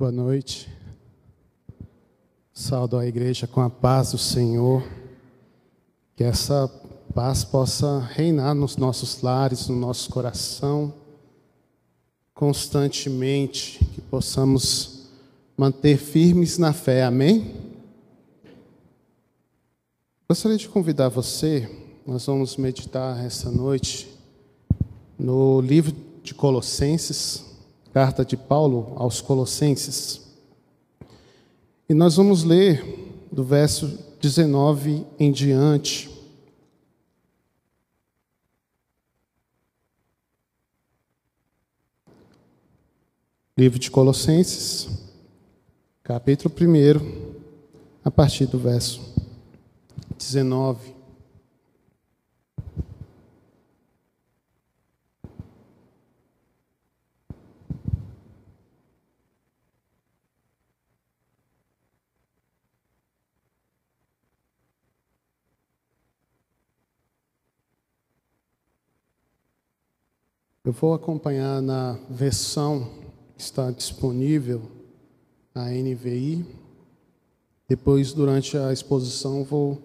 [0.00, 0.68] Boa noite.
[2.52, 4.88] Saldo a igreja com a paz do Senhor.
[6.14, 6.68] Que essa
[7.12, 10.94] paz possa reinar nos nossos lares, no nosso coração,
[12.32, 15.08] constantemente, que possamos
[15.56, 17.02] manter firmes na fé.
[17.02, 17.56] Amém?
[20.28, 21.68] Gostaria de convidar você,
[22.06, 24.16] nós vamos meditar essa noite
[25.18, 25.92] no livro
[26.22, 27.47] de Colossenses,
[27.98, 30.20] carta de Paulo aos Colossenses.
[31.88, 36.08] E nós vamos ler do verso 19 em diante.
[43.56, 44.88] Livro de Colossenses,
[46.04, 47.34] capítulo 1,
[48.04, 49.00] a partir do verso
[50.16, 50.97] 19.
[70.68, 72.90] Eu vou acompanhar na versão
[73.34, 74.60] que está disponível,
[75.54, 76.44] a NVI.
[77.66, 79.82] Depois, durante a exposição, vou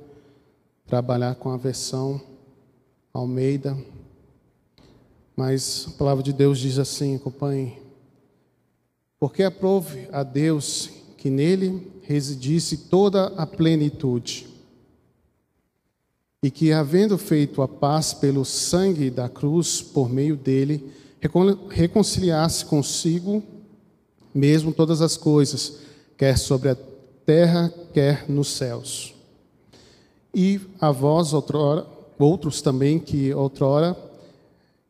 [0.85, 2.21] trabalhar com a versão
[3.13, 3.77] Almeida.
[5.37, 7.77] Mas a palavra de Deus diz assim: acompanhe.
[9.17, 14.52] Porque aprove a Deus que nele residisse toda a plenitude
[16.43, 20.91] e que, havendo feito a paz pelo sangue da cruz, por meio dele,
[21.69, 23.41] reconciliasse consigo
[24.35, 25.77] mesmo todas as coisas,
[26.17, 26.77] quer sobre a
[27.25, 29.15] terra, quer nos céus.
[30.35, 31.85] E a vós, outrora,
[32.19, 33.95] outros também, que outrora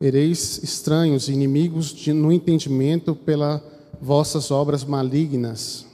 [0.00, 3.62] ereis estranhos, inimigos de, no entendimento pelas
[4.00, 5.86] vossas obras malignas.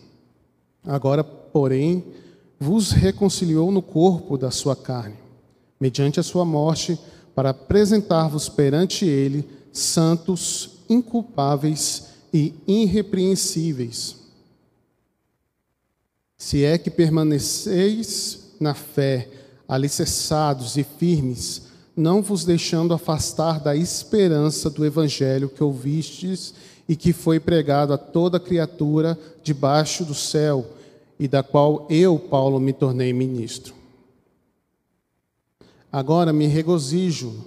[0.86, 2.02] Agora, porém,
[2.58, 5.19] vos reconciliou no corpo da sua carne
[5.80, 6.98] mediante a sua morte,
[7.34, 14.16] para apresentar-vos perante ele santos, inculpáveis e irrepreensíveis.
[16.36, 19.28] Se é que permaneceis na fé,
[19.68, 21.62] alicerçados e firmes,
[21.96, 26.54] não vos deixando afastar da esperança do evangelho que ouvistes
[26.88, 30.66] e que foi pregado a toda criatura debaixo do céu,
[31.18, 33.74] e da qual eu, Paulo, me tornei ministro.
[35.92, 37.44] Agora me regozijo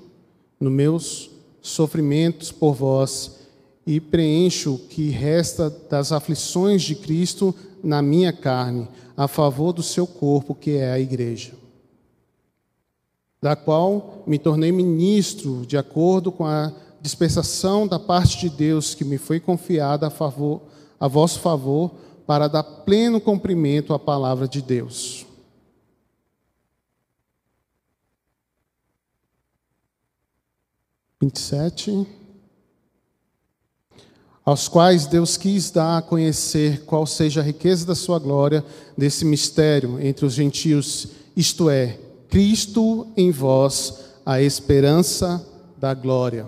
[0.59, 1.29] nos meus
[1.61, 3.39] sofrimentos por vós
[3.85, 7.53] e preencho o que resta das aflições de Cristo
[7.83, 11.53] na minha carne, a favor do seu corpo, que é a igreja,
[13.41, 16.71] da qual me tornei ministro de acordo com a
[17.01, 20.61] dispensação da parte de Deus que me foi confiada a favor
[21.03, 21.91] a vosso favor
[22.25, 25.22] para dar pleno cumprimento à palavra de Deus.
[31.23, 32.05] 27.
[34.45, 38.63] Aos quais Deus quis dar a conhecer qual seja a riqueza da sua glória
[38.97, 41.97] desse mistério entre os gentios, isto é,
[42.27, 45.45] Cristo em vós, a esperança
[45.77, 46.45] da glória,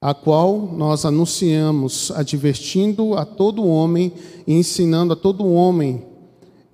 [0.00, 4.12] a qual nós anunciamos, advertindo a todo homem
[4.48, 6.09] e ensinando a todo homem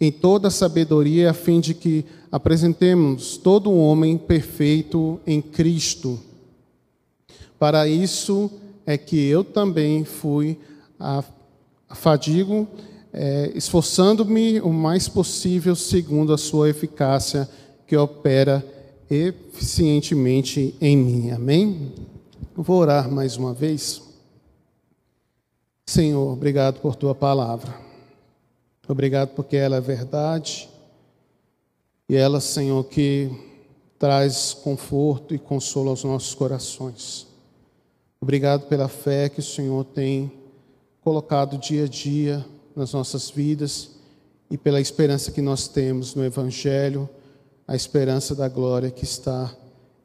[0.01, 6.21] em toda sabedoria, a fim de que apresentemos todo homem perfeito em Cristo.
[7.59, 8.51] Para isso
[8.85, 10.59] é que eu também fui
[11.01, 11.25] a,
[11.89, 12.69] a fadigo,
[13.13, 17.49] é, esforçando-me o mais possível segundo a sua eficácia
[17.87, 18.65] que opera
[19.11, 21.31] eficientemente em mim.
[21.31, 21.93] Amém?
[22.55, 24.03] Vou orar mais uma vez.
[25.89, 27.86] Senhor, obrigado por tua palavra.
[28.89, 30.69] Obrigado porque ela é verdade.
[32.09, 33.31] E ela, Senhor, que
[33.99, 37.27] traz conforto e consolo aos nossos corações.
[38.21, 40.31] Obrigado pela fé que o Senhor tem
[41.01, 42.47] colocado dia a dia
[42.77, 43.91] nas nossas vidas
[44.51, 47.09] e pela esperança que nós temos no Evangelho,
[47.67, 49.53] a esperança da glória que está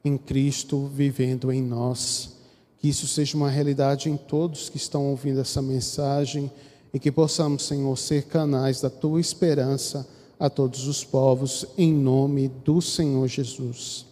[0.04, 2.36] em Cristo vivendo em nós.
[2.78, 6.50] Que isso seja uma realidade em todos que estão ouvindo essa mensagem
[6.92, 10.06] e que possamos, Senhor, ser canais da tua esperança
[10.38, 14.06] a todos os povos, em nome do Senhor Jesus.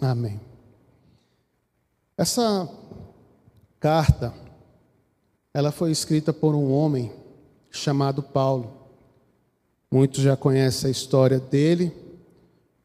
[0.00, 0.40] Amém.
[2.16, 2.68] Essa
[3.78, 4.34] carta,
[5.54, 7.12] ela foi escrita por um homem
[7.70, 8.72] chamado Paulo.
[9.90, 11.92] Muitos já conhecem a história dele.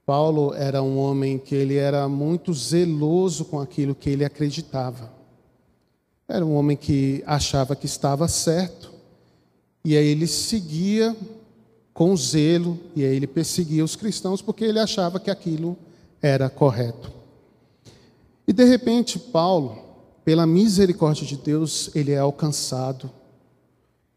[0.06, 5.23] Paulo era um homem que ele era muito zeloso com aquilo que ele acreditava.
[6.34, 8.92] Era um homem que achava que estava certo,
[9.86, 11.16] e aí ele seguia
[11.94, 15.78] com zelo, e aí ele perseguia os cristãos porque ele achava que aquilo
[16.20, 17.12] era correto.
[18.48, 19.78] E de repente, Paulo,
[20.26, 23.12] pela misericórdia de Deus, ele é alcançado.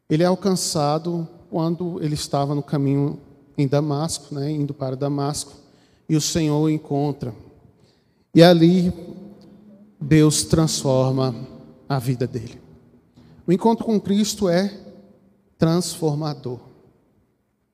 [0.08, 3.20] Ele é alcançado quando ele estava no caminho
[3.58, 5.52] em Damasco, né, indo para Damasco,
[6.08, 7.34] e o Senhor o encontra.
[8.34, 8.90] E ali
[10.00, 11.54] Deus transforma
[11.88, 12.60] a vida dele.
[13.46, 14.72] O encontro com Cristo é
[15.58, 16.58] transformador.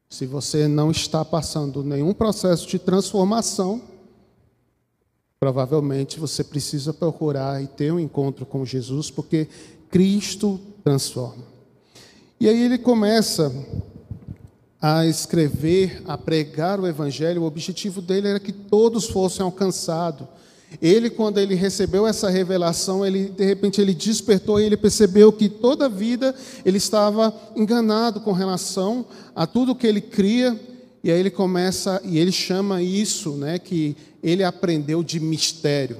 [0.09, 3.81] Se você não está passando nenhum processo de transformação,
[5.41, 9.49] provavelmente você precisa procurar e ter um encontro com Jesus, porque
[9.91, 11.44] Cristo transforma.
[12.38, 13.50] E aí ele começa
[14.81, 20.26] a escrever, a pregar o evangelho, o objetivo dele era que todos fossem alcançados
[20.80, 25.48] ele, quando ele recebeu essa revelação, ele de repente ele despertou e ele percebeu que
[25.48, 26.34] toda a vida
[26.64, 29.04] ele estava enganado com relação
[29.34, 30.58] a tudo que ele cria.
[31.04, 35.96] E aí ele começa e ele chama isso, né, que ele aprendeu de mistério.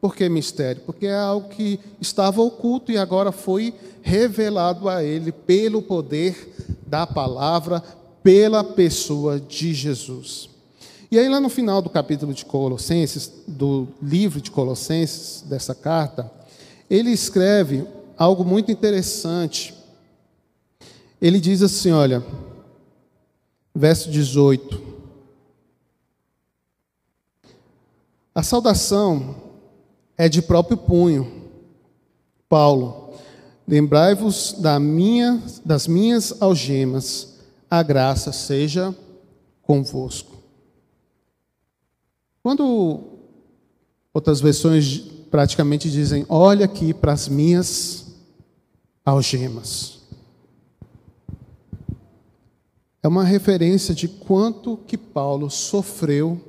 [0.00, 0.82] Por que mistério?
[0.86, 6.54] Porque é algo que estava oculto e agora foi revelado a ele pelo poder
[6.86, 7.82] da palavra,
[8.22, 10.55] pela pessoa de Jesus.
[11.10, 16.30] E aí, lá no final do capítulo de Colossenses, do livro de Colossenses, dessa carta,
[16.90, 17.86] ele escreve
[18.18, 19.72] algo muito interessante.
[21.20, 22.24] Ele diz assim: olha,
[23.74, 24.96] verso 18.
[28.34, 29.36] A saudação
[30.18, 31.44] é de próprio punho.
[32.48, 33.14] Paulo,
[33.66, 37.38] lembrai-vos da minha, das minhas algemas,
[37.70, 38.94] a graça seja
[39.62, 40.35] convosco.
[42.46, 43.00] Quando
[44.14, 44.98] outras versões
[45.32, 48.14] praticamente dizem: Olha aqui para as minhas
[49.04, 49.98] algemas.
[53.02, 56.40] É uma referência de quanto que Paulo sofreu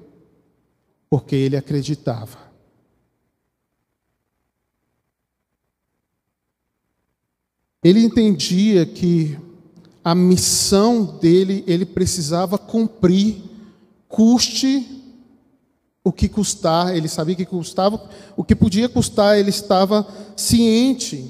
[1.09, 2.37] porque ele acreditava.
[7.83, 9.35] Ele entendia que
[10.03, 13.41] a missão dele ele precisava cumprir,
[14.07, 14.96] custe
[16.07, 18.01] o que custar, ele sabia que custava,
[18.37, 20.07] o que podia custar, ele estava
[20.37, 21.29] ciente.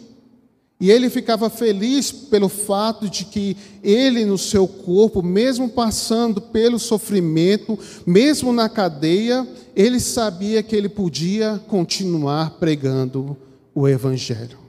[0.80, 6.78] E ele ficava feliz pelo fato de que ele, no seu corpo, mesmo passando pelo
[6.78, 13.36] sofrimento, mesmo na cadeia, ele sabia que ele podia continuar pregando
[13.74, 14.60] o Evangelho.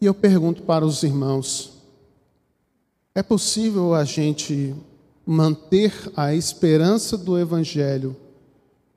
[0.00, 1.72] E eu pergunto para os irmãos:
[3.16, 4.76] é possível a gente
[5.24, 8.16] manter a esperança do Evangelho,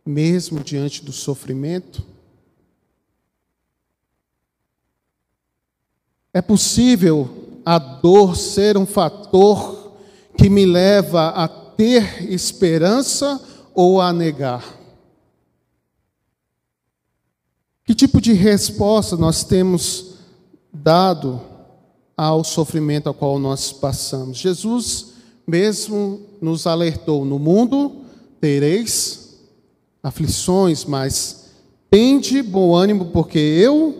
[0.05, 2.03] mesmo diante do sofrimento?
[6.33, 9.93] É possível a dor ser um fator
[10.37, 13.41] que me leva a ter esperança
[13.73, 14.63] ou a negar?
[17.85, 20.15] Que tipo de resposta nós temos
[20.73, 21.39] dado
[22.17, 24.37] ao sofrimento ao qual nós passamos?
[24.37, 25.14] Jesus
[25.47, 28.03] mesmo nos alertou: no mundo
[28.39, 29.37] tereis
[30.01, 31.45] aflições, mas
[31.89, 33.95] tende bom ânimo, porque eu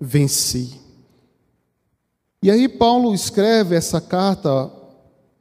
[0.00, 0.80] venci.
[2.42, 4.70] E aí, Paulo escreve essa carta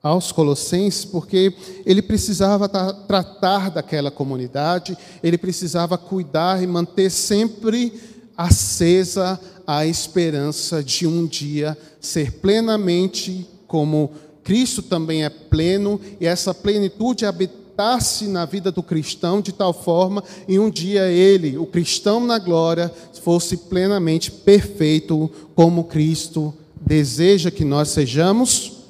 [0.02, 1.54] aos Colossenses, porque
[1.86, 7.94] ele precisava tratar daquela comunidade, ele precisava cuidar e manter sempre
[8.38, 14.12] acesa a esperança de um dia ser plenamente como
[14.44, 20.24] Cristo também é pleno e essa plenitude habitasse na vida do cristão de tal forma
[20.48, 22.92] em um dia ele, o cristão na glória,
[23.24, 26.54] fosse plenamente perfeito como Cristo
[26.86, 28.84] deseja que nós sejamos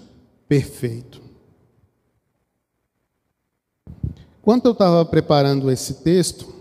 [0.47, 1.21] perfeito.
[4.41, 6.51] Quando eu estava preparando esse texto,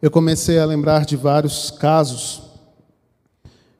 [0.00, 2.42] eu comecei a lembrar de vários casos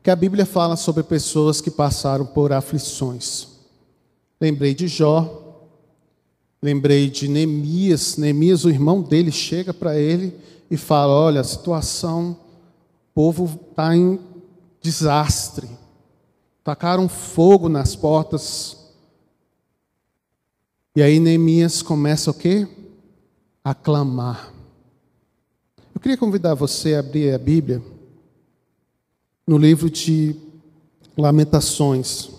[0.07, 3.49] que a Bíblia fala sobre pessoas que passaram por aflições.
[4.41, 5.67] Lembrei de Jó,
[6.63, 8.17] lembrei de Neemias.
[8.17, 10.39] Neemias, o irmão dele, chega para ele
[10.71, 12.39] e fala: Olha, a situação,
[13.11, 14.21] o povo está em
[14.81, 15.69] desastre.
[16.63, 18.77] Tacaram fogo nas portas.
[20.95, 22.69] E aí Neemias começa o quê?
[23.65, 24.53] A clamar.
[25.93, 27.96] Eu queria convidar você a abrir a Bíblia
[29.47, 30.35] no livro de
[31.17, 32.31] Lamentações.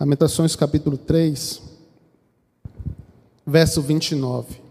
[0.00, 1.62] Lamentações capítulo 3,
[3.46, 4.64] verso 29.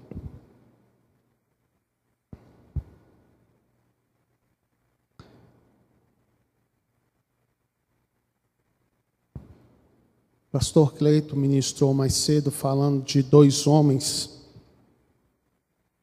[10.52, 14.46] Pastor Cleito ministrou mais cedo falando de dois homens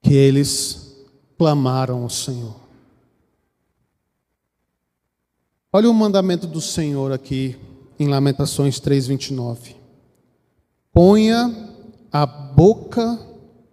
[0.02, 0.96] que eles
[1.38, 2.59] clamaram ao Senhor.
[5.72, 7.56] Olha o mandamento do Senhor aqui
[7.96, 9.76] em Lamentações 3:29.
[10.92, 11.70] Ponha
[12.10, 13.18] a boca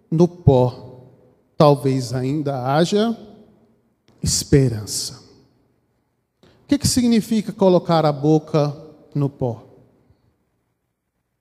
[0.08, 1.08] no pó,
[1.56, 3.18] talvez ainda haja
[4.22, 5.20] esperança.
[6.44, 8.76] O que, que significa colocar a boca
[9.12, 9.64] no pó?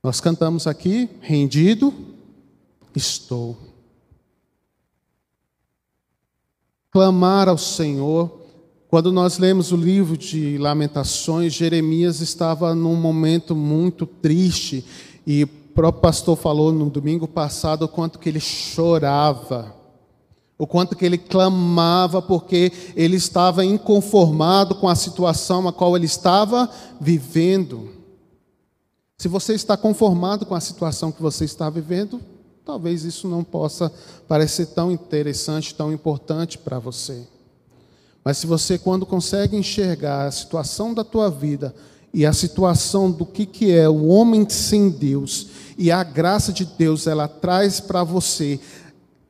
[0.01, 1.93] Nós cantamos aqui, rendido
[2.95, 3.55] estou.
[6.89, 8.46] Clamar ao Senhor
[8.89, 14.85] quando nós lemos o livro de Lamentações, Jeremias estava num momento muito triste
[15.25, 19.75] e o próprio pastor falou no domingo passado o quanto que ele chorava,
[20.57, 26.05] o quanto que ele clamava porque ele estava inconformado com a situação a qual ele
[26.05, 27.89] estava vivendo.
[29.17, 32.21] Se você está conformado com a situação que você está vivendo,
[32.63, 33.91] talvez isso não possa
[34.29, 37.27] parecer tão interessante, tão importante para você.
[38.27, 41.73] Mas se você, quando consegue enxergar a situação da tua vida
[42.13, 46.65] e a situação do que, que é o homem sem Deus, e a graça de
[46.65, 48.59] Deus, ela traz para você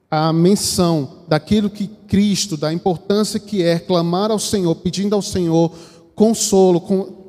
[0.09, 5.71] a menção daquilo que Cristo, da importância que é clamar ao Senhor, pedindo ao Senhor
[6.15, 6.81] consolo,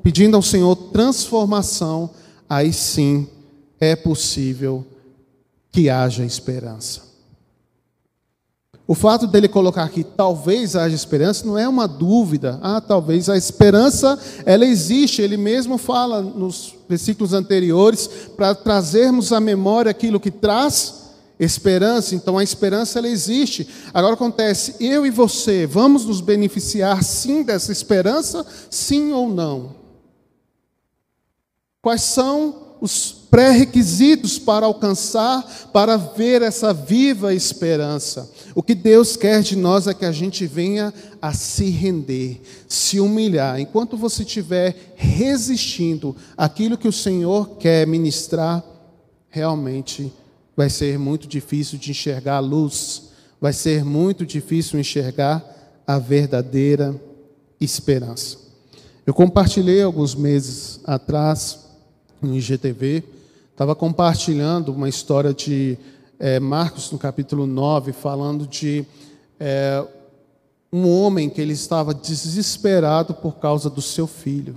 [0.02, 2.08] pedindo ao Senhor transformação,
[2.48, 3.28] aí sim
[3.78, 4.86] é possível
[5.70, 7.02] que haja esperança.
[8.90, 12.58] O fato dele colocar aqui talvez haja esperança não é uma dúvida.
[12.62, 15.20] Ah, talvez a esperança ela existe.
[15.20, 22.14] Ele mesmo fala nos versículos anteriores para trazermos à memória aquilo que traz esperança.
[22.14, 23.68] Então a esperança ela existe.
[23.92, 29.76] Agora acontece, eu e você vamos nos beneficiar sim dessa esperança, sim ou não?
[31.82, 38.30] Quais são os pré-requisitos para alcançar, para ver essa viva esperança.
[38.54, 43.00] O que Deus quer de nós é que a gente venha a se render, se
[43.00, 43.60] humilhar.
[43.60, 48.64] Enquanto você estiver resistindo àquilo que o Senhor quer ministrar,
[49.30, 50.12] realmente
[50.56, 55.44] vai ser muito difícil de enxergar a luz, vai ser muito difícil enxergar
[55.86, 57.00] a verdadeira
[57.60, 58.38] esperança.
[59.06, 61.60] Eu compartilhei alguns meses atrás
[62.20, 63.04] no IGTV,
[63.58, 65.76] estava compartilhando uma história de
[66.16, 68.86] é, Marcos, no capítulo 9, falando de
[69.40, 69.84] é,
[70.72, 74.56] um homem que ele estava desesperado por causa do seu filho.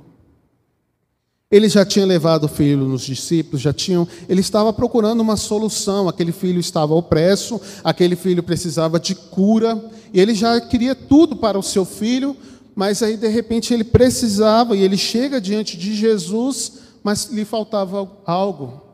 [1.50, 6.08] Ele já tinha levado o filho nos discípulos, já tinham, ele estava procurando uma solução.
[6.08, 11.58] Aquele filho estava opresso, aquele filho precisava de cura, e ele já queria tudo para
[11.58, 12.38] o seu filho,
[12.76, 18.10] mas aí de repente ele precisava e ele chega diante de Jesus mas lhe faltava
[18.26, 18.91] algo.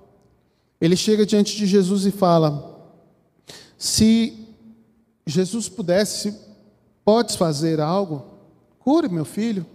[0.79, 2.91] Ele chega diante de Jesus e fala:
[3.77, 4.48] Se
[5.25, 6.36] Jesus pudesse,
[7.03, 8.25] podes fazer algo?
[8.79, 9.65] Cure meu filho.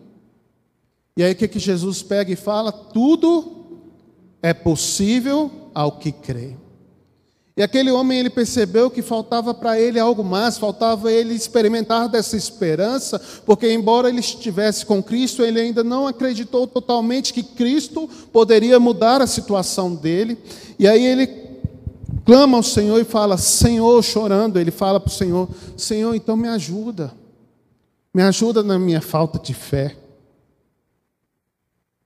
[1.16, 2.72] E aí o que, que Jesus pega e fala?
[2.72, 3.80] Tudo
[4.42, 6.56] é possível ao que crê.
[7.54, 12.34] E aquele homem ele percebeu que faltava para ele algo mais, faltava ele experimentar dessa
[12.34, 18.80] esperança, porque embora ele estivesse com Cristo, ele ainda não acreditou totalmente que Cristo poderia
[18.80, 20.38] mudar a situação dele.
[20.78, 21.26] E aí ele
[22.24, 26.48] clama ao Senhor e fala: Senhor, chorando, ele fala para o Senhor: Senhor, então me
[26.48, 27.12] ajuda,
[28.14, 29.94] me ajuda na minha falta de fé.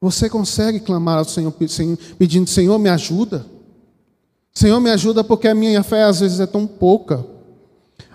[0.00, 1.55] Você consegue clamar ao Senhor
[2.19, 3.47] pedindo: Senhor, me ajuda?
[4.57, 7.23] Senhor, me ajuda porque a minha fé às vezes é tão pouca.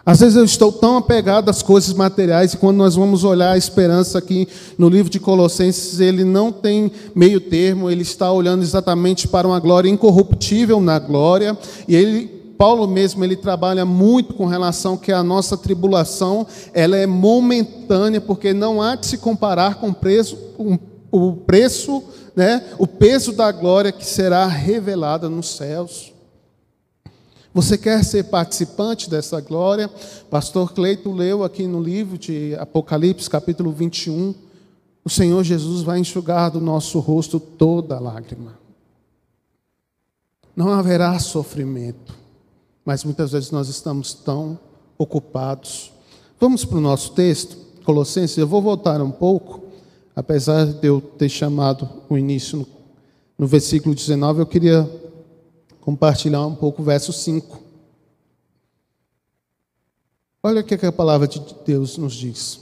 [0.04, 3.58] Às vezes eu estou tão apegado às coisas materiais e quando nós vamos olhar a
[3.60, 9.28] esperança aqui no livro de Colossenses, ele não tem meio termo, ele está olhando exatamente
[9.28, 11.56] para uma glória incorruptível na glória,
[11.88, 17.06] e ele Paulo mesmo ele trabalha muito com relação que a nossa tribulação, ela é
[17.06, 20.36] momentânea, porque não há de se comparar com o preço,
[21.12, 22.02] o preço,
[22.36, 26.12] né, o peso da glória que será revelada nos céus.
[27.54, 29.90] Você quer ser participante dessa glória?
[30.30, 34.34] Pastor Cleito leu aqui no livro de Apocalipse, capítulo 21.
[35.04, 38.58] O Senhor Jesus vai enxugar do nosso rosto toda lágrima.
[40.56, 42.16] Não haverá sofrimento,
[42.86, 44.58] mas muitas vezes nós estamos tão
[44.98, 45.92] ocupados.
[46.40, 48.38] Vamos para o nosso texto, Colossenses.
[48.38, 49.62] Eu vou voltar um pouco,
[50.16, 52.68] apesar de eu ter chamado o início no,
[53.40, 55.01] no versículo 19, eu queria
[55.82, 57.60] compartilhar um pouco o verso 5.
[60.44, 62.62] Olha o que a palavra de Deus nos diz.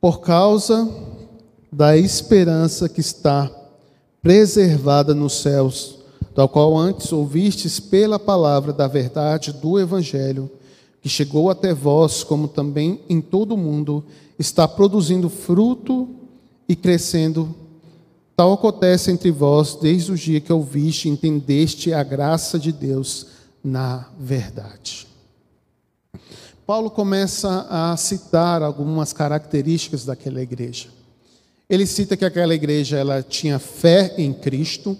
[0.00, 0.88] Por causa
[1.72, 3.50] da esperança que está
[4.22, 5.98] preservada nos céus,
[6.34, 10.50] da qual antes ouvistes pela palavra da verdade do Evangelho,
[11.00, 14.04] que chegou até vós, como também em todo o mundo,
[14.38, 16.08] está produzindo fruto
[16.68, 17.54] e crescendo.
[18.36, 23.26] Tal acontece entre vós desde o dia que ouviste e entendeste a graça de Deus
[23.62, 25.06] na verdade.
[26.66, 30.88] Paulo começa a citar algumas características daquela igreja.
[31.68, 34.96] Ele cita que aquela igreja ela tinha fé em Cristo,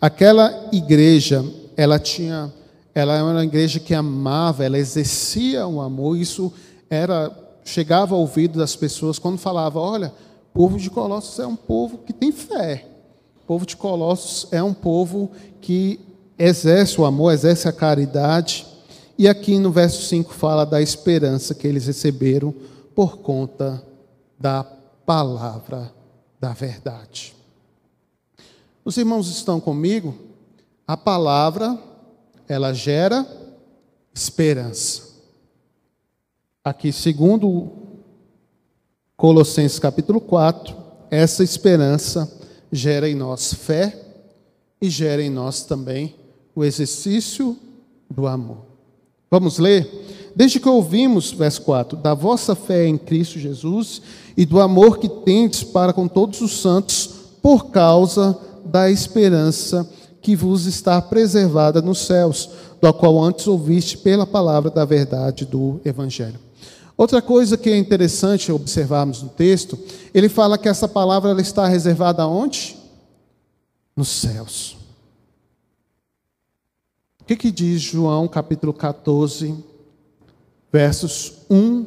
[0.00, 1.44] aquela igreja
[1.76, 2.52] ela tinha
[2.94, 6.52] ela era uma igreja que amava, ela exercia o amor, isso
[6.90, 7.30] era
[7.64, 10.12] chegava ao ouvido das pessoas quando falava, olha,
[10.50, 12.86] o povo de Colossos é um povo que tem fé.
[13.42, 16.00] O povo de Colossos é um povo que
[16.38, 18.66] exerce o amor, exerce a caridade.
[19.16, 22.54] E aqui no verso 5 fala da esperança que eles receberam
[22.94, 23.82] por conta
[24.38, 24.64] da
[25.06, 25.92] palavra
[26.40, 27.34] da verdade.
[28.84, 30.14] Os irmãos estão comigo?
[30.86, 31.78] A palavra,
[32.48, 33.26] ela gera
[34.14, 35.08] esperança.
[36.64, 37.87] Aqui, segundo
[39.18, 40.76] Colossenses capítulo 4,
[41.10, 42.32] essa esperança
[42.70, 43.92] gera em nós fé
[44.80, 46.14] e gera em nós também
[46.54, 47.56] o exercício
[48.08, 48.58] do amor.
[49.28, 50.30] Vamos ler?
[50.36, 54.00] Desde que ouvimos, verso 4, da vossa fé em Cristo Jesus
[54.36, 57.10] e do amor que tendes para com todos os santos,
[57.42, 59.90] por causa da esperança
[60.22, 62.48] que vos está preservada nos céus,
[62.80, 66.47] do qual antes ouviste pela palavra da verdade do Evangelho.
[66.98, 69.78] Outra coisa que é interessante observarmos no texto,
[70.12, 72.76] ele fala que essa palavra ela está reservada onde?
[73.94, 74.76] Nos céus.
[77.20, 79.54] O que, que diz João capítulo 14,
[80.72, 81.86] versos 1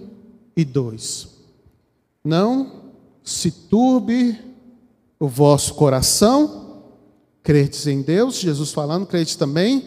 [0.55, 1.27] e 2?
[2.23, 2.83] Não
[3.21, 4.39] se turbe
[5.19, 6.83] o vosso coração,
[7.43, 9.85] credes em Deus, Jesus falando, credes também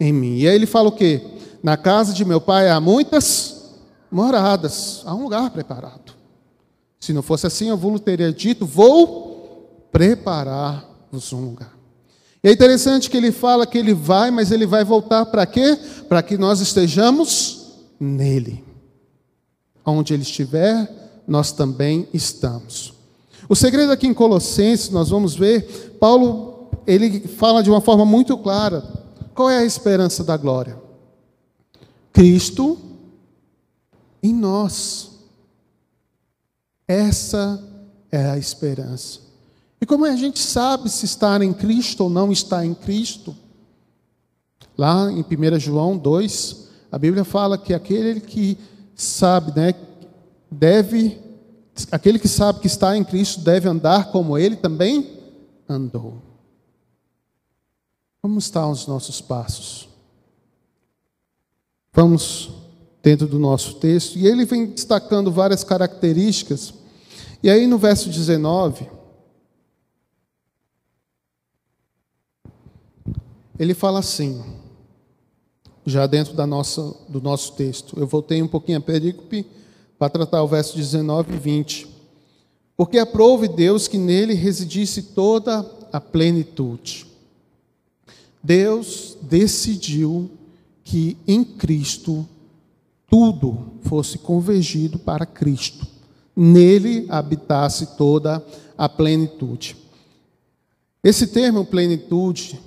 [0.00, 0.38] em mim.
[0.38, 1.22] E aí ele fala o quê?
[1.62, 3.55] Na casa de meu pai há muitas
[4.10, 6.14] moradas, há um lugar preparado.
[6.98, 11.76] Se não fosse assim, eu vos teria dito: vou preparar-vos um lugar.
[12.42, 15.78] E é interessante que ele fala que ele vai, mas ele vai voltar para quê?
[16.08, 18.64] Para que nós estejamos nele.
[19.84, 20.88] Onde ele estiver,
[21.26, 22.94] nós também estamos.
[23.48, 28.36] O segredo aqui em Colossenses, nós vamos ver, Paulo, ele fala de uma forma muito
[28.38, 28.82] clara.
[29.34, 30.76] Qual é a esperança da glória?
[32.12, 32.78] Cristo
[34.26, 35.12] em nós.
[36.86, 37.62] Essa
[38.10, 39.20] é a esperança.
[39.80, 43.36] E como a gente sabe se estar em Cristo ou não está em Cristo?
[44.76, 48.58] Lá em 1 João 2, a Bíblia fala que aquele que
[48.94, 49.74] sabe, né,
[50.50, 51.20] deve,
[51.90, 55.20] aquele que sabe que está em Cristo deve andar como ele também
[55.68, 56.22] andou.
[58.22, 59.88] Como estão os nossos passos?
[61.92, 62.65] Vamos
[63.06, 66.74] dentro do nosso texto, e ele vem destacando várias características.
[67.40, 68.90] E aí no verso 19,
[73.60, 74.42] ele fala assim,
[75.86, 77.96] já dentro da nossa, do nosso texto.
[77.96, 79.46] Eu voltei um pouquinho a perícope
[79.96, 81.88] para tratar o verso 19 e 20.
[82.76, 87.06] Porque aprove Deus que nele residisse toda a plenitude.
[88.42, 90.28] Deus decidiu
[90.82, 92.28] que em Cristo
[93.08, 95.86] tudo fosse convergido para Cristo.
[96.34, 98.44] Nele habitasse toda
[98.76, 99.76] a plenitude.
[101.02, 102.60] Esse termo plenitude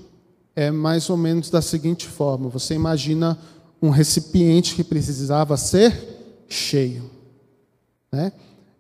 [0.56, 3.38] é mais ou menos da seguinte forma: você imagina
[3.82, 7.10] um recipiente que precisava ser cheio,
[8.12, 8.32] né?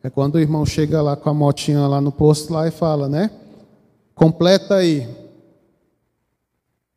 [0.01, 3.09] É quando o irmão chega lá com a motinha lá no posto lá e fala,
[3.09, 3.29] né?
[4.15, 5.07] Completa aí.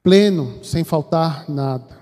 [0.03, 2.02] Pleno, sem faltar nada.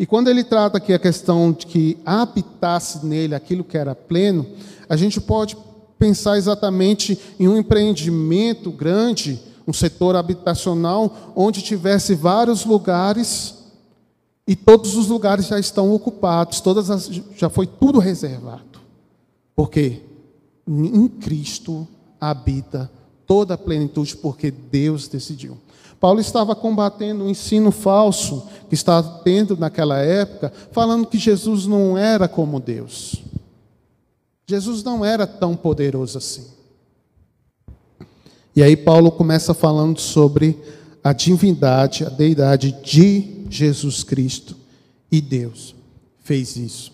[0.00, 4.46] E quando ele trata aqui a questão de que habitasse nele aquilo que era pleno,
[4.88, 5.54] a gente pode
[5.98, 13.56] pensar exatamente em um empreendimento grande um setor habitacional onde tivesse vários lugares
[14.48, 18.80] e todos os lugares já estão ocupados, todas as, já foi tudo reservado.
[19.54, 20.00] Porque
[20.66, 21.86] em Cristo
[22.18, 22.90] habita
[23.26, 25.58] toda a plenitude, porque Deus decidiu.
[26.00, 31.98] Paulo estava combatendo o ensino falso que estava tendo naquela época, falando que Jesus não
[31.98, 33.16] era como Deus.
[34.48, 36.46] Jesus não era tão poderoso assim.
[38.56, 40.58] E aí Paulo começa falando sobre
[41.04, 44.56] a divindade, a deidade de Jesus Cristo.
[45.12, 45.74] E Deus
[46.20, 46.92] fez isso.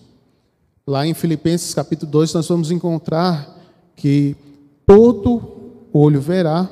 [0.87, 3.57] Lá em Filipenses capítulo 2 nós vamos encontrar
[3.95, 4.37] que
[4.87, 5.43] todo
[5.93, 6.69] olho verá,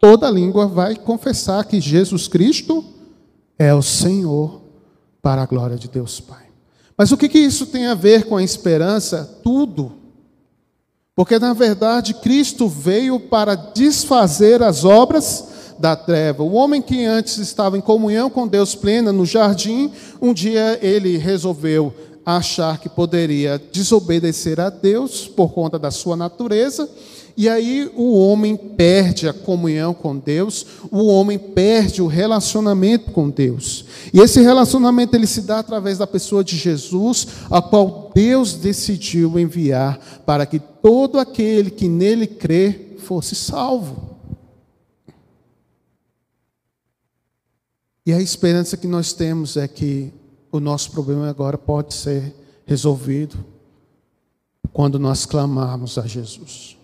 [0.00, 2.82] toda língua vai confessar que Jesus Cristo
[3.58, 4.62] é o Senhor,
[5.22, 6.46] para a glória de Deus Pai.
[6.96, 9.38] Mas o que, que isso tem a ver com a esperança?
[9.44, 9.92] Tudo.
[11.14, 16.42] Porque, na verdade, Cristo veio para desfazer as obras da treva.
[16.42, 21.18] O homem que antes estava em comunhão com Deus plena no jardim, um dia ele
[21.18, 21.92] resolveu
[22.24, 26.88] achar que poderia desobedecer a Deus por conta da sua natureza
[27.36, 33.28] e aí o homem perde a comunhão com Deus, o homem perde o relacionamento com
[33.28, 33.84] Deus.
[34.12, 39.38] E esse relacionamento ele se dá através da pessoa de Jesus, a qual Deus decidiu
[39.38, 44.18] enviar para que todo aquele que nele crê fosse salvo.
[48.04, 50.12] E a esperança que nós temos é que
[50.50, 52.34] o nosso problema agora pode ser
[52.66, 53.36] resolvido
[54.72, 56.79] quando nós clamarmos a Jesus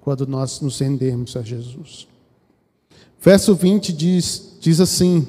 [0.00, 2.06] quando nós nos rendemos a Jesus.
[3.20, 5.26] Verso 20 diz, diz assim: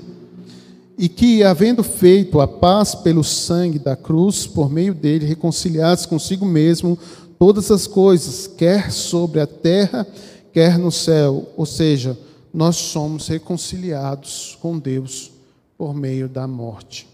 [0.98, 6.46] E que, havendo feito a paz pelo sangue da cruz, por meio dele, reconciliados consigo
[6.46, 6.98] mesmo
[7.38, 10.06] todas as coisas, quer sobre a terra,
[10.54, 11.48] quer no céu.
[11.58, 12.18] Ou seja,
[12.54, 15.32] nós somos reconciliados com Deus
[15.78, 17.08] por meio da morte.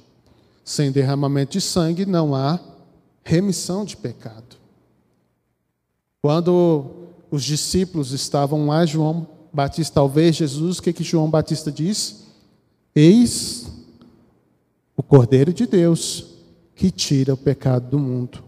[0.63, 2.59] Sem derramamento de sangue não há
[3.23, 4.57] remissão de pecado.
[6.21, 6.94] Quando
[7.31, 12.25] os discípulos estavam lá, João Batista ao ver Jesus, o que, que João Batista diz?
[12.93, 13.67] Eis
[14.97, 16.27] o Cordeiro de Deus
[16.75, 18.43] que tira o pecado do mundo.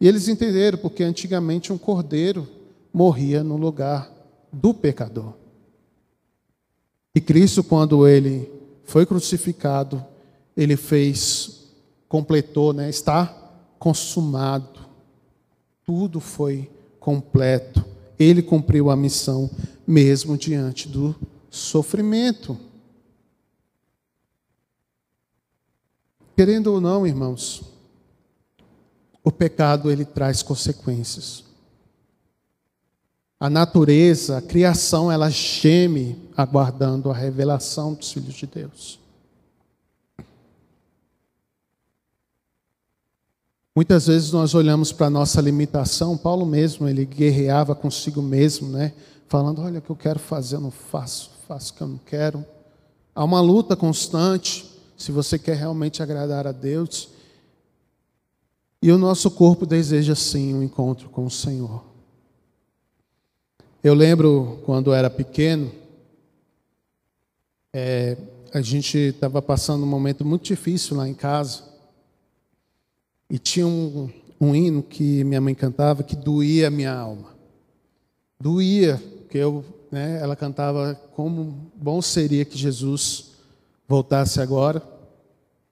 [0.00, 2.48] E eles entenderam, porque antigamente um cordeiro
[2.92, 4.10] morria no lugar
[4.52, 5.34] do pecador.
[7.14, 8.50] E Cristo, quando ele
[8.84, 10.04] foi crucificado,
[10.56, 11.68] ele fez,
[12.08, 12.88] completou, né?
[12.88, 13.26] Está
[13.78, 14.80] consumado.
[15.84, 17.91] Tudo foi completo
[18.22, 19.50] ele cumpriu a missão
[19.86, 21.14] mesmo diante do
[21.50, 22.58] sofrimento.
[26.36, 27.62] Querendo ou não, irmãos,
[29.22, 31.44] o pecado ele traz consequências.
[33.38, 39.01] A natureza, a criação, ela geme aguardando a revelação dos filhos de Deus.
[43.74, 48.92] Muitas vezes nós olhamos para a nossa limitação, Paulo mesmo, ele guerreava consigo mesmo, né?
[49.26, 52.00] Falando, olha o que eu quero fazer, eu não faço, faço o que eu não
[52.04, 52.44] quero.
[53.14, 57.08] Há uma luta constante, se você quer realmente agradar a Deus.
[58.82, 61.82] E o nosso corpo deseja sim um encontro com o Senhor.
[63.82, 65.72] Eu lembro quando era pequeno,
[67.72, 68.18] é,
[68.52, 71.71] a gente estava passando um momento muito difícil lá em casa.
[73.32, 77.30] E tinha um, um hino que minha mãe cantava que doía a minha alma.
[78.38, 83.30] Doía, porque eu, né, ela cantava como bom seria que Jesus
[83.88, 84.82] voltasse agora.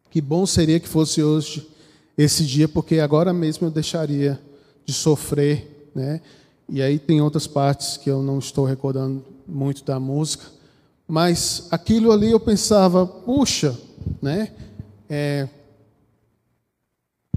[0.08, 1.68] Que bom seria que fosse hoje
[2.16, 4.40] esse dia, porque agora mesmo eu deixaria
[4.86, 6.22] de sofrer, né?
[6.66, 10.46] E aí tem outras partes que eu não estou recordando muito da música,
[11.06, 13.78] mas aquilo ali eu pensava, puxa,
[14.22, 14.50] né?
[15.10, 15.46] É,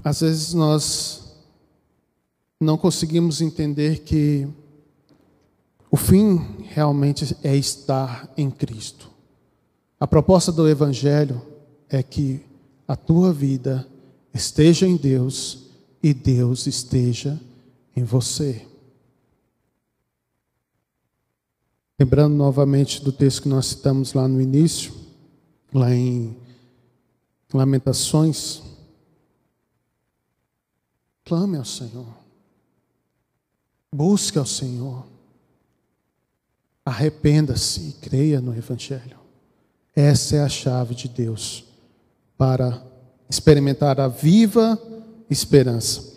[0.04, 1.34] às vezes nós
[2.60, 4.46] não conseguimos entender que
[5.90, 6.36] o fim
[6.68, 9.10] realmente é estar em Cristo.
[9.98, 11.40] A proposta do Evangelho
[11.88, 12.42] é que
[12.86, 13.88] a tua vida
[14.34, 15.70] esteja em Deus
[16.02, 17.40] e Deus esteja
[17.96, 18.66] em você.
[21.98, 24.92] Lembrando novamente do texto que nós citamos lá no início,
[25.72, 26.36] lá em
[27.52, 28.73] Lamentações,
[31.24, 32.06] Clame ao Senhor.
[33.92, 35.06] Busque ao Senhor.
[36.84, 39.18] Arrependa-se e creia no Evangelho.
[39.96, 41.64] Essa é a chave de Deus
[42.36, 42.84] para
[43.30, 44.78] experimentar a viva
[45.30, 46.12] esperança.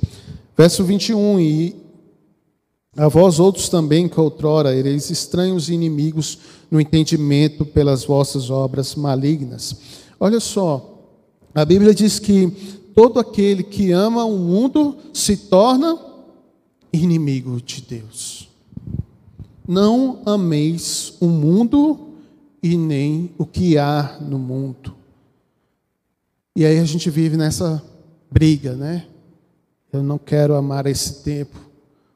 [0.57, 1.75] Verso 21: E
[2.97, 6.39] a vós outros também, que outrora ereis estranhos e inimigos
[6.69, 9.75] no entendimento pelas vossas obras malignas.
[10.19, 10.99] Olha só,
[11.53, 12.51] a Bíblia diz que
[12.97, 15.99] todo aquele que ama o mundo se torna
[16.91, 18.49] inimigo de Deus.
[19.67, 22.15] Não ameis o mundo
[22.63, 24.95] e nem o que há no mundo.
[26.55, 27.83] E aí a gente vive nessa
[28.31, 29.05] briga, né?
[29.93, 31.55] Eu não quero amar esse tempo.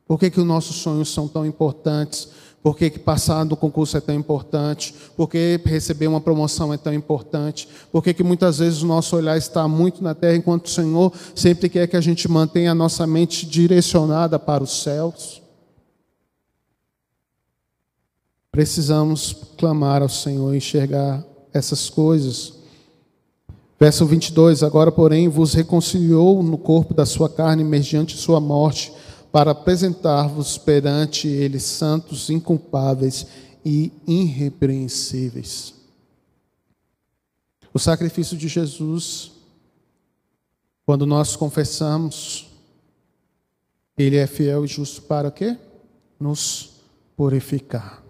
[0.08, 2.28] Por que, que os nossos sonhos são tão importantes?
[2.64, 4.94] Por que, passar no concurso é tão importante?
[5.18, 7.68] Por que receber uma promoção é tão importante?
[7.92, 11.70] Por que muitas vezes o nosso olhar está muito na terra, enquanto o Senhor sempre
[11.70, 15.42] quer que a gente mantenha a nossa mente direcionada para os céus?
[18.52, 22.54] Precisamos clamar ao Senhor, enxergar essas coisas.
[23.80, 28.94] Verso 22: Agora, porém, vos reconciliou no corpo da sua carne, mediante sua morte,
[29.32, 33.26] para apresentar-vos perante ele santos, inculpáveis
[33.64, 35.74] e irrepreensíveis.
[37.74, 39.32] O sacrifício de Jesus,
[40.86, 42.50] quando nós confessamos,
[43.98, 45.58] ele é fiel e justo para quê?
[46.20, 46.82] Nos
[47.16, 48.04] purificar.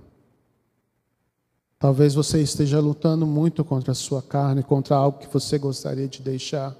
[1.77, 6.21] Talvez você esteja lutando muito contra a sua carne, contra algo que você gostaria de
[6.21, 6.75] deixar.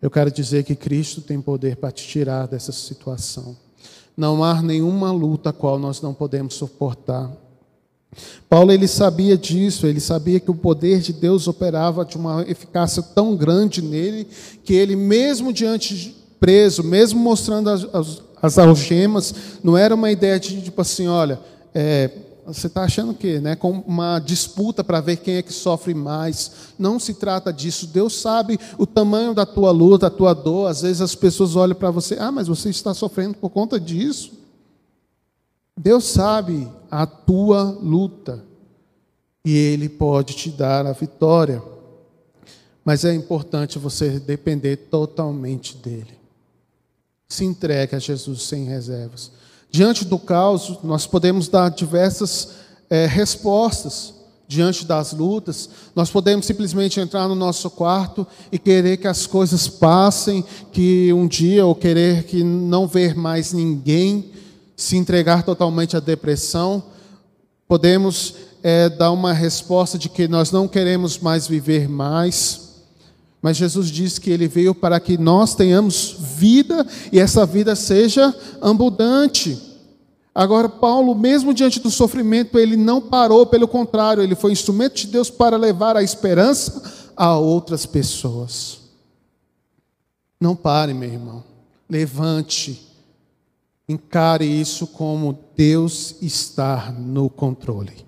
[0.00, 3.56] Eu quero dizer que Cristo tem poder para te tirar dessa situação.
[4.16, 7.30] Não há nenhuma luta a qual nós não podemos suportar.
[8.48, 13.02] Paulo ele sabia disso, ele sabia que o poder de Deus operava de uma eficácia
[13.02, 14.26] tão grande nele
[14.64, 20.10] que ele mesmo diante de preso, mesmo mostrando as, as, as algemas, não era uma
[20.10, 21.38] ideia de tipo assim, olha,
[21.74, 22.10] é,
[22.52, 26.50] você está achando que, né, com uma disputa para ver quem é que sofre mais?
[26.78, 27.86] Não se trata disso.
[27.86, 30.68] Deus sabe o tamanho da tua luta, da tua dor.
[30.68, 34.32] Às vezes as pessoas olham para você, ah, mas você está sofrendo por conta disso.
[35.78, 38.44] Deus sabe a tua luta
[39.44, 41.62] e Ele pode te dar a vitória.
[42.84, 46.18] Mas é importante você depender totalmente dEle.
[47.28, 49.30] Se entregue a Jesus sem reservas.
[49.70, 52.48] Diante do caos, nós podemos dar diversas
[52.88, 54.14] é, respostas.
[54.48, 59.68] Diante das lutas, nós podemos simplesmente entrar no nosso quarto e querer que as coisas
[59.68, 64.32] passem, que um dia, ou querer que não ver mais ninguém,
[64.76, 66.82] se entregar totalmente à depressão.
[67.68, 72.69] Podemos é, dar uma resposta de que nós não queremos mais viver mais.
[73.42, 78.34] Mas Jesus diz que ele veio para que nós tenhamos vida e essa vida seja
[78.60, 79.58] abundante.
[80.34, 85.06] Agora, Paulo, mesmo diante do sofrimento, ele não parou, pelo contrário, ele foi instrumento de
[85.08, 88.80] Deus para levar a esperança a outras pessoas.
[90.40, 91.44] Não pare, meu irmão.
[91.88, 92.86] Levante.
[93.88, 98.06] Encare isso como Deus está no controle.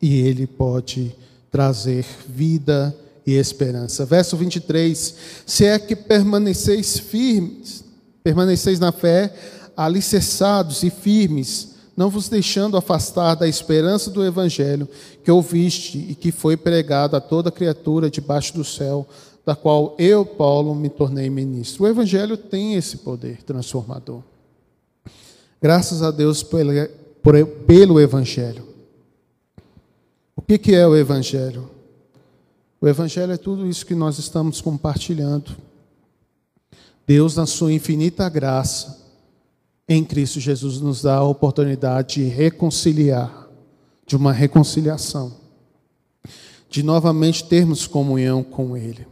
[0.00, 1.14] E Ele pode
[1.50, 4.04] trazer vida e esperança.
[4.04, 5.14] Verso 23:
[5.46, 7.84] Se é que permaneceis firmes,
[8.22, 9.34] permaneceis na fé,
[9.76, 14.88] alicerçados e firmes, não vos deixando afastar da esperança do Evangelho
[15.22, 19.06] que ouviste e que foi pregado a toda criatura debaixo do céu,
[19.46, 21.84] da qual eu, Paulo, me tornei ministro.
[21.84, 24.22] O Evangelho tem esse poder transformador.
[25.62, 26.72] Graças a Deus pelo,
[27.66, 28.66] pelo Evangelho.
[30.36, 31.73] O que, que é o Evangelho?
[32.84, 35.56] O Evangelho é tudo isso que nós estamos compartilhando.
[37.06, 39.02] Deus, na sua infinita graça,
[39.88, 43.48] em Cristo Jesus nos dá a oportunidade de reconciliar,
[44.06, 45.34] de uma reconciliação,
[46.68, 49.06] de novamente termos comunhão com Ele.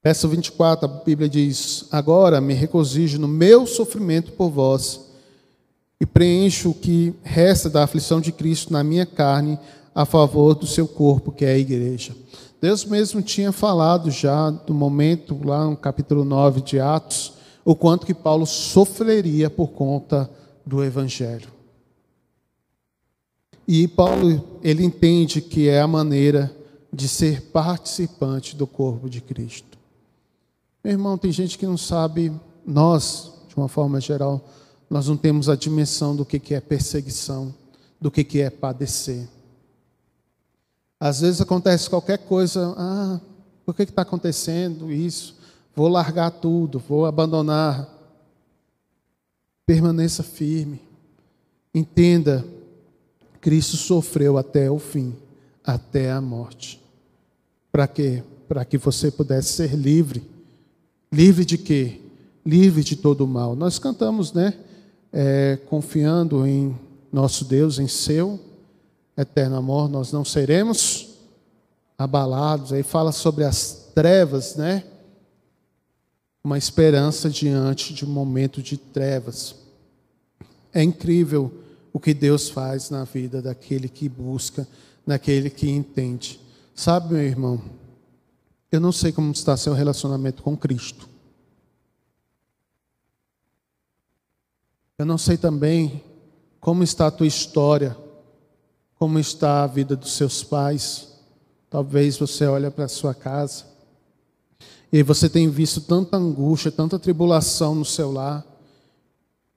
[0.00, 5.10] Verso 24, a Bíblia diz: Agora me regozijo no meu sofrimento por vós
[6.00, 9.58] e preencho o que resta da aflição de Cristo na minha carne
[9.94, 12.14] a favor do seu corpo, que é a igreja.
[12.60, 18.06] Deus mesmo tinha falado já do momento, lá no capítulo 9 de Atos, o quanto
[18.06, 20.30] que Paulo sofreria por conta
[20.64, 21.48] do evangelho.
[23.66, 26.54] E Paulo, ele entende que é a maneira
[26.92, 29.78] de ser participante do corpo de Cristo.
[30.84, 32.32] Meu irmão, tem gente que não sabe,
[32.66, 34.44] nós, de uma forma geral,
[34.90, 37.54] nós não temos a dimensão do que é perseguição,
[38.00, 39.28] do que é padecer.
[41.04, 43.20] Às vezes acontece qualquer coisa, ah,
[43.66, 45.34] por que está acontecendo isso?
[45.74, 47.88] Vou largar tudo, vou abandonar.
[49.66, 50.80] Permaneça firme.
[51.74, 52.44] Entenda,
[53.40, 55.12] Cristo sofreu até o fim,
[55.64, 56.80] até a morte.
[57.72, 58.22] Para quê?
[58.46, 60.22] Para que você pudesse ser livre.
[61.10, 62.00] Livre de quê?
[62.46, 63.56] Livre de todo o mal.
[63.56, 64.54] Nós cantamos, né?
[65.12, 66.78] É, confiando em
[67.12, 68.38] nosso Deus, em seu
[69.16, 71.10] eterno amor, nós não seremos
[71.98, 72.72] abalados.
[72.72, 74.84] Aí fala sobre as trevas, né?
[76.44, 79.54] uma esperança diante de um momento de trevas.
[80.72, 81.52] É incrível
[81.92, 84.66] o que Deus faz na vida daquele que busca,
[85.06, 86.40] daquele que entende.
[86.74, 87.62] Sabe, meu irmão,
[88.70, 91.08] eu não sei como está seu relacionamento com Cristo.
[94.98, 96.02] Eu não sei também
[96.60, 97.96] como está a tua história,
[99.02, 101.08] como está a vida dos seus pais.
[101.68, 103.64] Talvez você olhe para a sua casa
[104.92, 108.46] e você tem visto tanta angústia, tanta tribulação no seu lar.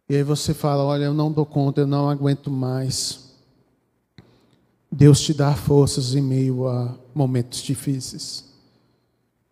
[0.10, 3.36] E aí você fala: Olha, eu não dou conta, eu não aguento mais.
[4.92, 8.46] Deus te dá forças em meio a momentos difíceis.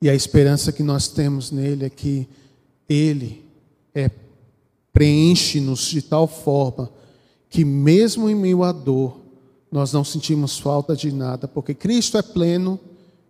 [0.01, 2.27] E a esperança que nós temos nele é que
[2.89, 3.45] ele
[3.93, 4.09] é,
[4.91, 6.89] preenche-nos de tal forma
[7.47, 9.21] que, mesmo em meio à dor,
[9.73, 12.79] nós não sentimos falta de nada, porque Cristo é pleno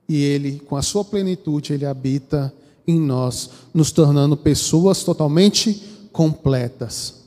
[0.10, 2.54] e ele, com a sua plenitude, ele habita
[2.86, 7.22] em nós, nos tornando pessoas totalmente completas.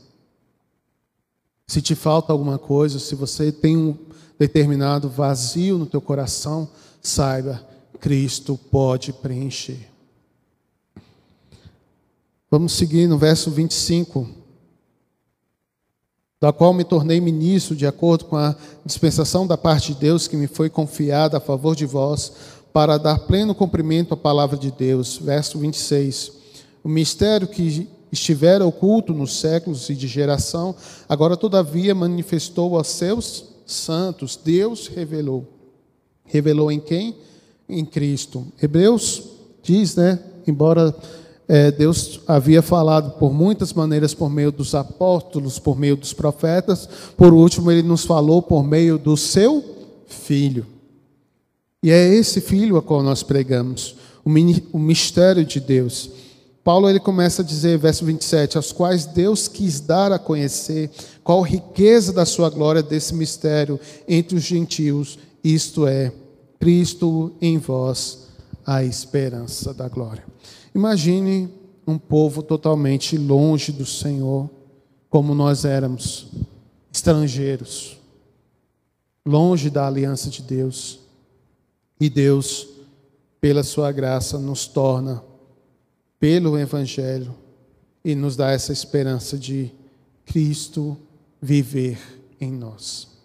[1.65, 3.97] Se te falta alguma coisa, se você tem um
[4.37, 6.69] determinado vazio no teu coração,
[7.01, 7.65] saiba,
[7.99, 9.89] Cristo pode preencher.
[12.51, 14.29] Vamos seguir no verso 25.
[16.39, 20.37] Da qual me tornei ministro de acordo com a dispensação da parte de Deus que
[20.37, 22.31] me foi confiada a favor de vós,
[22.71, 25.17] para dar pleno cumprimento à palavra de Deus.
[25.17, 26.31] Verso 26.
[26.83, 30.75] O mistério que estivera oculto nos séculos e de geração,
[31.09, 34.39] agora todavia manifestou aos seus santos.
[34.41, 35.45] Deus revelou.
[36.23, 37.15] Revelou em quem?
[37.67, 38.45] Em Cristo.
[38.61, 39.23] Hebreus
[39.63, 40.19] diz, né?
[40.45, 40.95] Embora
[41.47, 46.89] é, Deus havia falado por muitas maneiras por meio dos apóstolos, por meio dos profetas,
[47.15, 49.63] por último, ele nos falou por meio do seu
[50.07, 50.65] filho.
[51.81, 56.09] E é esse filho a qual nós pregamos, o mistério de Deus.
[56.65, 60.91] Paulo ele começa a dizer, verso 27, aos quais Deus quis dar a conhecer
[61.23, 66.11] qual riqueza da sua glória desse mistério entre os gentios, isto é,
[66.59, 68.27] Cristo em vós,
[68.65, 70.25] a esperança da glória.
[70.77, 71.49] Imagine
[71.87, 74.47] um povo totalmente longe do Senhor,
[75.09, 76.27] como nós éramos,
[76.93, 77.97] estrangeiros,
[79.25, 80.99] longe da aliança de Deus.
[81.99, 82.67] E Deus,
[83.41, 85.23] pela sua graça, nos torna
[86.19, 87.33] pelo Evangelho
[88.05, 89.71] e nos dá essa esperança de
[90.27, 90.95] Cristo
[91.41, 91.97] viver
[92.39, 93.16] em nós.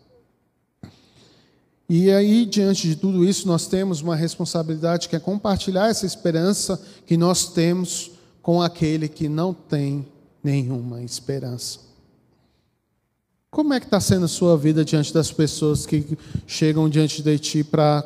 [1.95, 6.81] E aí, diante de tudo isso, nós temos uma responsabilidade que é compartilhar essa esperança
[7.05, 10.09] que nós temos com aquele que não tem
[10.43, 11.81] nenhuma esperança.
[13.51, 17.39] Como é que está sendo a sua vida diante das pessoas que chegam diante de
[17.39, 18.03] ti para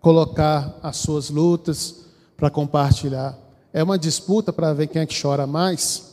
[0.00, 1.96] colocar as suas lutas,
[2.34, 3.38] para compartilhar?
[3.74, 6.07] É uma disputa para ver quem é que chora mais?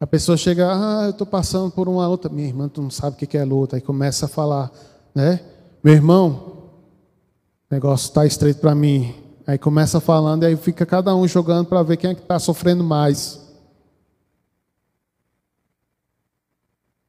[0.00, 2.28] A pessoa chega, ah, eu estou passando por uma luta.
[2.28, 3.76] Minha irmã, tu não sabe o que é luta.
[3.76, 4.70] Aí começa a falar,
[5.14, 5.40] né?
[5.82, 6.70] Meu irmão,
[7.70, 9.14] o negócio está estreito para mim.
[9.44, 12.38] Aí começa falando e aí fica cada um jogando para ver quem é que está
[12.38, 13.40] sofrendo mais.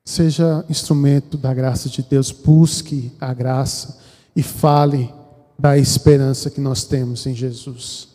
[0.03, 3.99] Seja instrumento da graça de Deus, busque a graça
[4.35, 5.13] e fale
[5.59, 8.07] da esperança que nós temos em Jesus.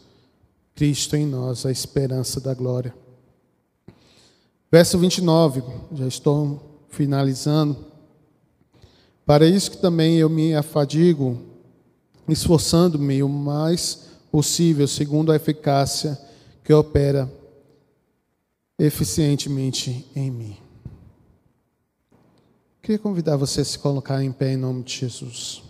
[0.74, 3.03] Cristo em nós, a esperança da glória.
[4.74, 7.76] Verso 29, já estou finalizando.
[9.24, 11.40] Para isso que também eu me afadigo,
[12.28, 16.20] esforçando-me o mais possível, segundo a eficácia
[16.64, 17.32] que opera
[18.76, 20.56] eficientemente em mim.
[22.82, 25.62] Queria convidar você a se colocar em pé em nome de Jesus.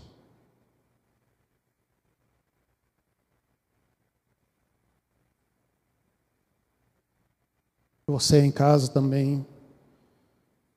[8.06, 9.46] Você em casa também,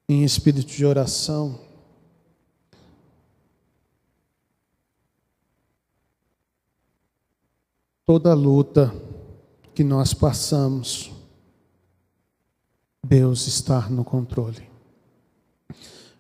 [0.07, 1.59] em espírito de oração.
[8.05, 8.93] Toda luta
[9.75, 11.11] que nós passamos,
[13.05, 14.69] Deus está no controle.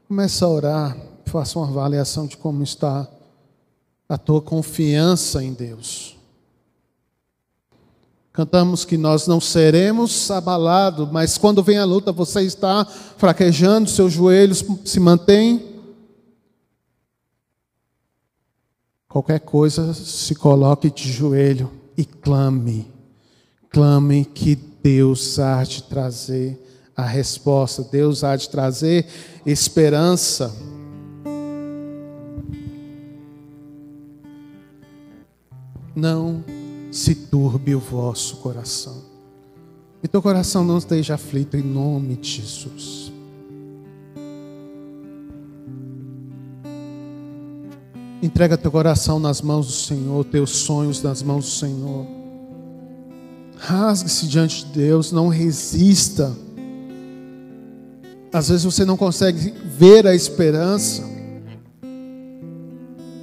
[0.09, 3.09] Começa a orar, faça uma avaliação de como está
[4.09, 6.16] a tua confiança em Deus.
[8.37, 14.13] Cantamos que nós não seremos abalados, mas quando vem a luta, você está fraquejando, seus
[14.13, 15.65] joelhos se mantêm.
[19.09, 22.87] Qualquer coisa, se coloque de joelho e clame.
[23.71, 24.53] Clame que
[24.83, 26.63] Deus há de trazer
[26.95, 29.07] a resposta, Deus há de trazer
[29.47, 30.55] esperança.
[35.95, 36.43] Não
[36.97, 39.03] se turbe o vosso coração.
[40.01, 43.11] E teu coração não esteja aflito em nome de Jesus.
[48.19, 52.07] Entrega teu coração nas mãos do Senhor, teus sonhos nas mãos do Senhor.
[53.57, 56.35] Rasgue-se diante de Deus, não resista.
[58.33, 61.03] Às vezes você não consegue ver a esperança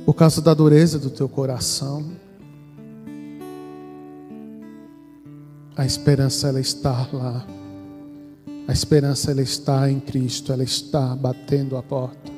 [0.07, 2.23] por causa da dureza do teu coração.
[5.77, 7.45] A esperança ela está lá
[8.69, 12.33] A esperança ela está em Cristo, ela está batendo a porta.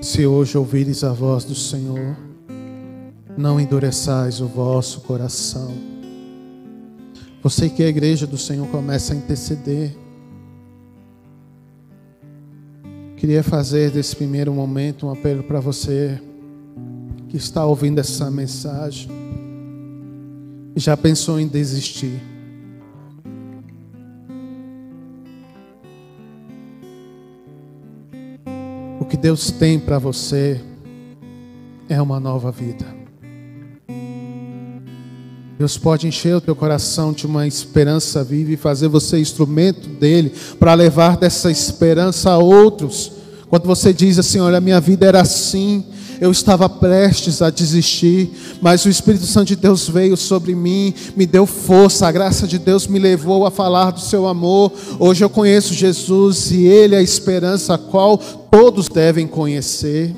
[0.00, 2.16] Se hoje ouvires a voz do Senhor,
[3.38, 5.72] não endureçais o vosso coração.
[7.42, 10.03] Você que é a igreja do Senhor começa a interceder.
[13.24, 16.20] Queria fazer desse primeiro momento um apelo para você
[17.30, 19.08] que está ouvindo essa mensagem
[20.76, 22.20] e já pensou em desistir.
[29.00, 30.60] O que Deus tem para você
[31.88, 33.03] é uma nova vida.
[35.64, 40.30] Deus pode encher o teu coração de uma esperança viva e fazer você instrumento dele
[40.60, 43.10] para levar dessa esperança a outros.
[43.48, 45.82] Quando você diz assim: Olha, minha vida era assim,
[46.20, 51.24] eu estava prestes a desistir, mas o Espírito Santo de Deus veio sobre mim, me
[51.24, 54.70] deu força, a graça de Deus me levou a falar do seu amor.
[54.98, 60.14] Hoje eu conheço Jesus e Ele é a esperança a qual todos devem conhecer.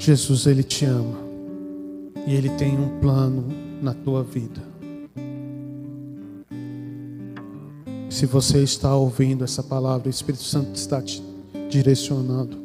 [0.00, 1.18] Jesus, Ele te ama.
[2.26, 3.46] E Ele tem um plano
[3.82, 4.62] na tua vida.
[8.08, 11.22] Se você está ouvindo essa palavra, o Espírito Santo está te
[11.68, 12.58] direcionando.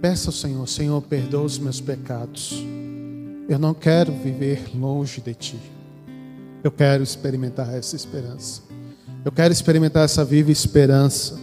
[0.00, 2.64] Peça ao Senhor, Senhor, perdoa os meus pecados.
[3.48, 5.58] Eu não quero viver longe de Ti.
[6.62, 8.62] Eu quero experimentar essa esperança.
[9.24, 11.36] Eu quero experimentar essa viva esperança.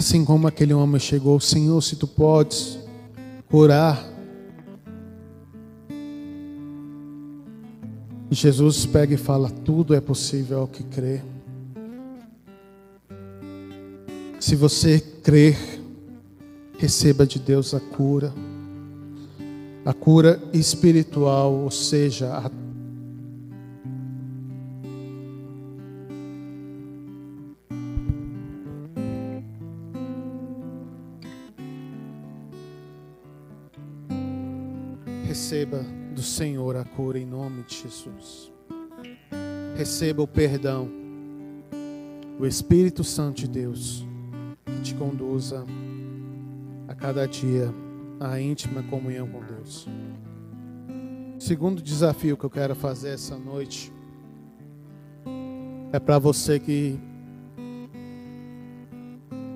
[0.00, 2.78] Assim como aquele homem chegou, Senhor, se tu podes
[3.50, 4.02] curar.
[8.30, 11.20] Jesus pega e fala: tudo é possível ao que crê.
[14.40, 15.58] Se você crer,
[16.78, 18.32] receba de Deus a cura,
[19.84, 22.50] a cura espiritual, ou seja, a
[35.30, 38.50] Receba do Senhor a cura em nome de Jesus.
[39.76, 40.90] Receba o perdão.
[42.36, 44.04] O Espírito Santo de Deus
[44.66, 45.64] que te conduza
[46.88, 47.72] a cada dia
[48.18, 49.86] à íntima comunhão com Deus.
[51.38, 53.92] segundo desafio que eu quero fazer essa noite
[55.92, 56.98] é para você que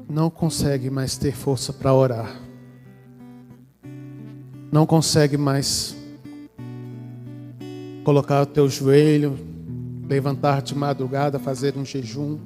[0.09, 2.44] não consegue mais ter força para orar
[4.75, 5.95] não consegue mais
[8.03, 9.39] colocar o teu joelho,
[10.09, 12.41] levantar de madrugada, fazer um jejum,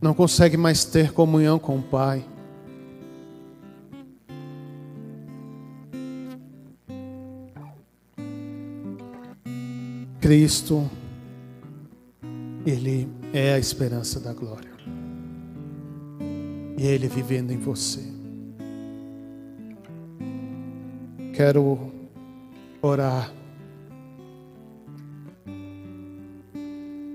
[0.00, 2.24] não consegue mais ter comunhão com o Pai.
[10.20, 10.88] Cristo,
[12.64, 14.70] Ele é a esperança da glória.
[16.78, 18.13] E Ele vivendo em você.
[21.34, 21.90] Quero
[22.80, 23.32] orar.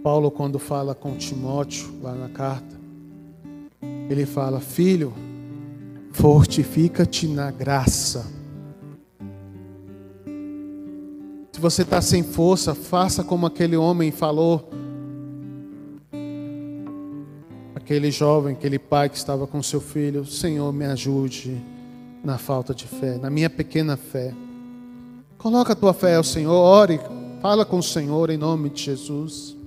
[0.04, 2.76] Paulo, quando fala com Timóteo, lá na carta,
[4.10, 5.14] ele fala: Filho,
[6.12, 8.30] fortifica-te na graça.
[11.54, 14.70] Se você está sem força, faça como aquele homem falou.
[17.74, 21.79] Aquele jovem, aquele pai que estava com seu filho: Senhor, me ajude
[22.24, 24.34] na falta de fé, na minha pequena fé.
[25.38, 27.00] Coloca a tua fé ao Senhor, ore,
[27.42, 29.58] fala com o Senhor em nome de Jesus.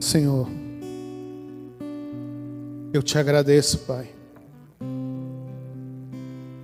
[0.00, 0.48] Senhor,
[2.92, 4.10] eu te agradeço, Pai,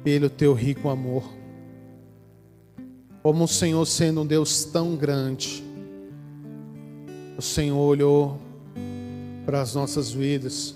[0.05, 1.25] pelo teu rico amor.
[3.23, 5.65] Como o Senhor sendo um Deus tão grande,
[7.39, 8.37] o Senhor olhou
[9.47, 10.75] para as nossas vidas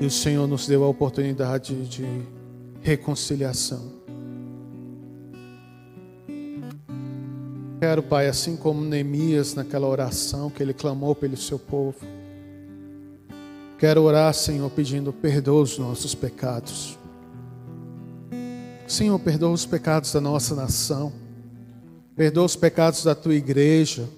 [0.00, 2.04] e o Senhor nos deu a oportunidade de
[2.82, 3.92] reconciliação.
[7.78, 11.98] Quero, Pai, assim como Neemias naquela oração que ele clamou pelo seu povo,
[13.78, 16.98] quero orar, Senhor, pedindo perdoa os nossos pecados.
[18.88, 21.12] Senhor, perdoa os pecados da nossa nação,
[22.16, 24.08] perdoa os pecados da tua igreja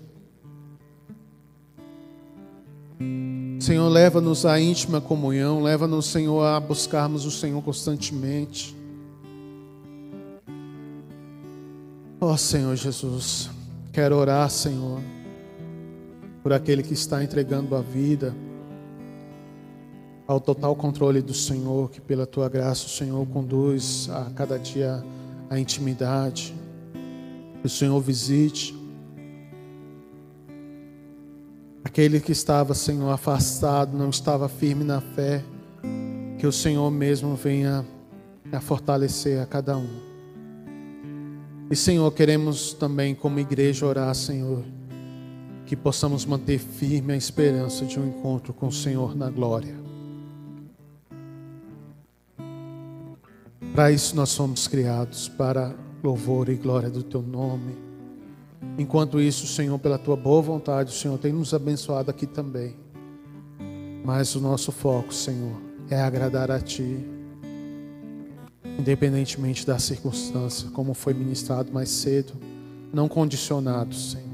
[3.60, 8.76] Senhor, leva-nos à íntima comunhão, leva-nos, Senhor, a buscarmos o Senhor constantemente.
[12.20, 13.50] Ó oh, Senhor Jesus,
[13.92, 15.00] quero orar, Senhor,
[16.42, 18.34] por aquele que está entregando a vida
[20.26, 25.04] ao total controle do Senhor, que pela tua graça o Senhor conduz a cada dia
[25.48, 26.54] a intimidade.
[27.60, 28.74] Que o Senhor visite
[31.86, 35.44] aquele que estava, Senhor, afastado, não estava firme na fé,
[36.36, 37.86] que o Senhor mesmo venha
[38.50, 39.88] a fortalecer a cada um.
[41.70, 44.64] E Senhor, queremos também como igreja orar, Senhor,
[45.64, 49.76] que possamos manter firme a esperança de um encontro com o Senhor na glória.
[53.72, 55.72] Para isso nós somos criados, para
[56.02, 57.85] louvor e glória do teu nome.
[58.78, 62.76] Enquanto isso, Senhor, pela tua boa vontade, o Senhor tem nos abençoado aqui também.
[64.04, 65.60] Mas o nosso foco, Senhor,
[65.90, 67.04] é agradar a ti,
[68.78, 72.34] independentemente da circunstância, como foi ministrado mais cedo,
[72.92, 74.26] não condicionado, Senhor.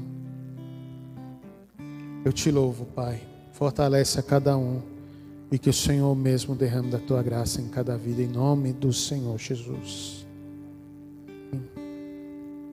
[2.25, 3.21] Eu te louvo, Pai.
[3.51, 4.81] Fortalece a cada um
[5.51, 8.91] e que o Senhor mesmo derrame da tua graça em cada vida, em nome do
[8.91, 10.25] Senhor Jesus.